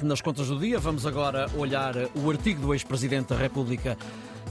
[0.00, 3.96] Nas contas do dia, vamos agora olhar o artigo do ex-presidente da República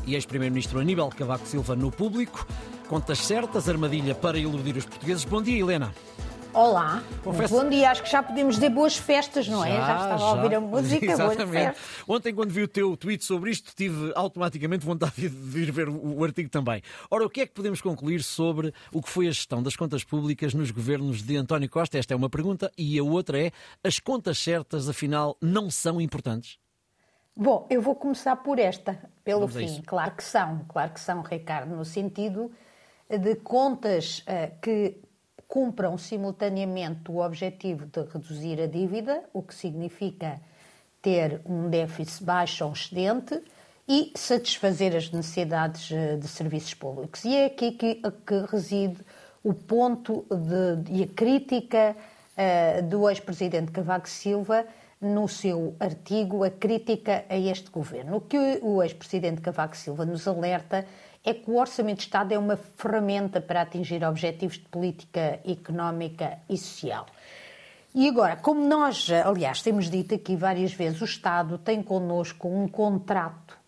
[0.06, 2.46] e ex-primeiro-ministro Aníbal Cavaco Silva no público.
[2.88, 5.26] Contas certas, armadilha para iludir os portugueses.
[5.26, 5.92] Bom dia, Helena.
[6.54, 7.54] Olá, Confesso...
[7.54, 7.92] bom dia.
[7.92, 9.72] Acho que já podemos dizer boas festas, não é?
[9.72, 10.26] Já, já estava já.
[10.26, 11.46] a ouvir a música, Exatamente.
[11.46, 12.04] boas festas.
[12.08, 16.18] Ontem, quando vi o teu tweet sobre isto, tive automaticamente vontade de ir ver o,
[16.18, 16.82] o artigo também.
[17.10, 20.04] Ora, o que é que podemos concluir sobre o que foi a gestão das contas
[20.04, 21.98] públicas nos governos de António Costa?
[21.98, 22.70] Esta é uma pergunta.
[22.78, 26.60] E a outra é: as contas certas, afinal, não são importantes?
[27.34, 29.82] Bom, eu vou começar por esta, pelo Vamos fim.
[29.84, 32.52] Claro que são, claro que são, Ricardo, no sentido
[33.10, 35.00] de contas uh, que
[35.52, 40.40] cumpram simultaneamente o objetivo de reduzir a dívida, o que significa
[41.02, 43.38] ter um déficit baixo ou excedente,
[43.86, 47.26] e satisfazer as necessidades eh, de serviços públicos.
[47.26, 48.98] E é aqui que, que reside
[49.44, 54.66] o ponto de, e a crítica uh, do ex-presidente Cavaco Silva
[55.02, 58.18] no seu artigo, a crítica a este governo.
[58.18, 60.86] O que o ex-presidente Cavaco Silva nos alerta
[61.24, 66.40] é que o Orçamento de Estado é uma ferramenta para atingir objetivos de política económica
[66.48, 67.06] e social.
[67.94, 72.68] E agora, como nós, aliás, temos dito aqui várias vezes, o Estado tem connosco um
[72.68, 73.60] contrato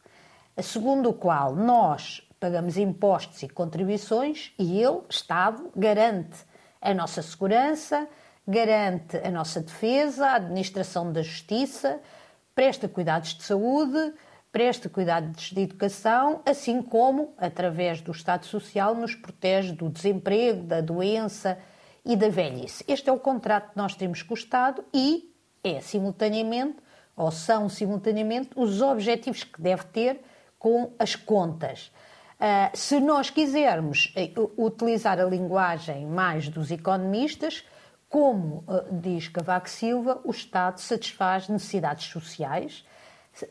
[0.61, 6.45] segundo o qual nós pagamos impostos e contribuições e ele, Estado, garante
[6.81, 8.07] a nossa segurança,
[8.47, 11.99] garante a nossa defesa, a administração da justiça,
[12.53, 14.13] presta cuidados de saúde,
[14.51, 20.81] presta cuidados de educação, assim como, através do Estado Social, nos protege do desemprego, da
[20.81, 21.57] doença
[22.05, 22.83] e da velhice.
[22.87, 26.77] Este é o contrato que nós temos com o Estado e é simultaneamente,
[27.15, 30.21] ou são simultaneamente, os objetivos que deve ter
[30.59, 31.91] com as contas.
[32.39, 37.63] Uh, se nós quisermos uh, utilizar a linguagem mais dos economistas,
[38.13, 42.85] como uh, diz Cavaco Silva, o Estado satisfaz necessidades sociais,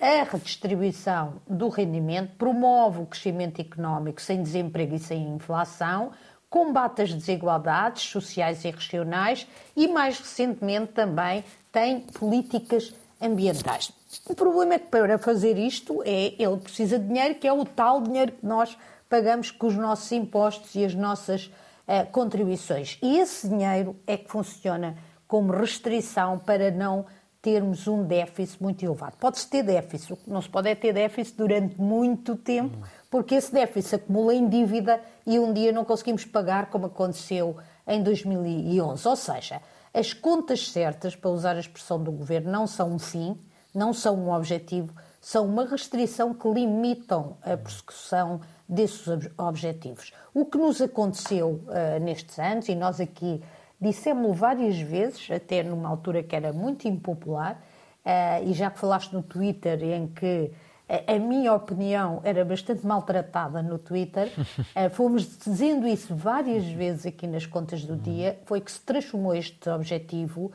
[0.01, 6.13] a redistribuição do rendimento promove o crescimento económico sem desemprego e sem inflação,
[6.49, 13.91] combate as desigualdades sociais e regionais e, mais recentemente, também tem políticas ambientais.
[14.27, 17.65] O problema é que para fazer isto é ele precisa de dinheiro, que é o
[17.65, 18.79] tal dinheiro que nós
[19.09, 21.51] pagamos com os nossos impostos e as nossas
[21.93, 22.99] uh, contribuições.
[23.03, 24.97] E esse dinheiro é que funciona
[25.29, 27.05] como restrição para não
[27.43, 29.17] termos um déficit muito elevado.
[29.19, 32.79] Pode-se ter déficit, o que não se pode é ter déficit durante muito tempo,
[33.11, 38.01] porque esse déficit acumula em dívida e um dia não conseguimos pagar, como aconteceu em
[38.01, 39.09] 2011.
[39.09, 39.61] Ou seja,
[39.93, 43.37] as contas certas, para usar a expressão do governo, não são um fim,
[43.75, 48.41] não são um objetivo, são uma restrição que limitam a persecução
[48.73, 49.07] desses
[49.37, 50.13] objetivos.
[50.33, 53.43] O que nos aconteceu uh, nestes anos, e nós aqui
[53.83, 57.61] Dissemos-lo várias vezes, até numa altura que era muito impopular,
[58.07, 60.53] uh, e já que falaste no Twitter, em que
[60.89, 67.27] a, minha opinião era bastante maltratada no Twitter, uh, fomos dizendo isso várias vezes aqui
[67.27, 70.53] nas contas do dia, foi que se transformou este objetivo,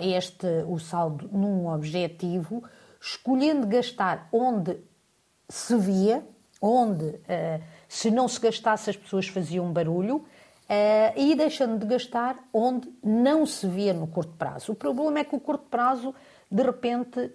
[0.00, 2.64] este, o saldo, num objetivo,
[2.98, 4.78] escolhendo gastar onde
[5.50, 6.24] se via,
[6.66, 7.20] onde
[7.86, 10.24] se não se gastasse as pessoas faziam barulho,
[10.64, 14.72] Uh, e deixando de gastar onde não se via no curto prazo.
[14.72, 16.14] O problema é que o curto prazo,
[16.50, 17.30] de repente, uh,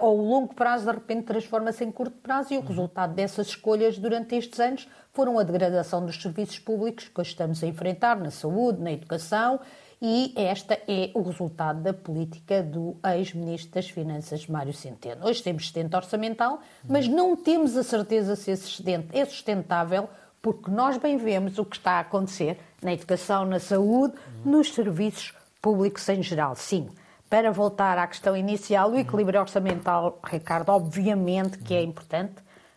[0.00, 3.98] ou o longo prazo, de repente, transforma-se em curto prazo e o resultado dessas escolhas
[3.98, 8.80] durante estes anos foram a degradação dos serviços públicos que estamos a enfrentar na saúde,
[8.80, 9.60] na educação
[10.00, 15.26] e esta é o resultado da política do ex-ministro das Finanças, Mário Centeno.
[15.26, 20.08] Hoje temos excedente orçamental, mas não temos a certeza se esse excedente é sustentável
[20.40, 25.34] porque nós bem vemos o que está a acontecer na educação, na saúde, nos serviços
[25.60, 26.56] públicos em geral.
[26.56, 26.88] Sim,
[27.28, 32.36] para voltar à questão inicial, o equilíbrio orçamental, Ricardo, obviamente que é importante,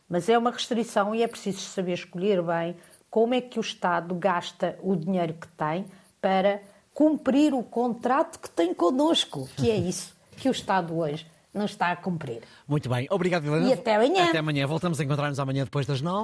[0.09, 2.75] mas é uma restrição e é preciso saber escolher bem
[3.09, 5.85] como é que o Estado gasta o dinheiro que tem
[6.19, 6.61] para
[6.93, 11.91] cumprir o contrato que tem connosco, que é isso que o Estado hoje não está
[11.91, 12.41] a cumprir.
[12.67, 13.69] Muito bem, obrigado, Helena.
[13.69, 14.25] E até amanhã.
[14.25, 14.65] Até amanhã.
[14.65, 16.21] Voltamos a encontrar-nos amanhã depois das nove.